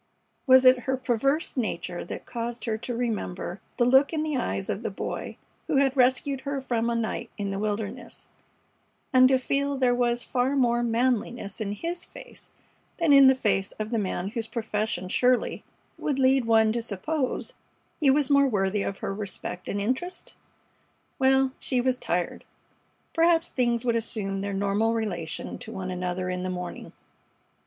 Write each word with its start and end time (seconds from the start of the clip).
Was 0.47 0.65
it 0.65 0.79
her 0.89 0.97
perverse 0.97 1.55
nature 1.55 2.03
that 2.05 2.25
caused 2.25 2.65
her 2.65 2.75
to 2.75 2.95
remember 2.95 3.61
the 3.77 3.85
look 3.85 4.11
in 4.11 4.23
the 4.23 4.35
eyes 4.35 4.67
of 4.67 4.81
the 4.81 4.89
Boy 4.89 5.37
who 5.67 5.75
had 5.75 5.95
rescued 5.95 6.41
her 6.41 6.59
from 6.59 6.89
a 6.89 6.95
night 6.95 7.29
in 7.37 7.51
the 7.51 7.59
wilderness, 7.59 8.25
and 9.13 9.27
to 9.29 9.37
feel 9.37 9.77
there 9.77 9.93
was 9.93 10.23
far 10.23 10.55
more 10.55 10.81
manliness 10.81 11.61
in 11.61 11.73
his 11.73 12.03
face 12.03 12.49
than 12.97 13.13
in 13.13 13.27
the 13.27 13.35
face 13.35 13.73
of 13.73 13.91
the 13.91 13.99
man 13.99 14.29
whose 14.29 14.47
profession 14.47 15.07
surely 15.07 15.63
would 15.99 16.17
lead 16.17 16.45
one 16.45 16.71
to 16.71 16.81
suppose 16.81 17.53
he 17.99 18.09
was 18.09 18.27
more 18.31 18.47
worthy 18.47 18.81
of 18.81 18.97
her 19.05 19.13
respect 19.13 19.69
and 19.69 19.79
interest? 19.79 20.35
Well, 21.19 21.51
she 21.59 21.79
was 21.79 21.99
tired. 21.99 22.43
Perhaps 23.13 23.51
things 23.51 23.85
would 23.85 23.95
assume 23.95 24.39
their 24.39 24.51
normal 24.51 24.95
relation 24.95 25.59
to 25.59 25.71
one 25.71 25.91
another 25.91 26.27
in 26.31 26.41
the 26.41 26.49
morning. 26.49 26.91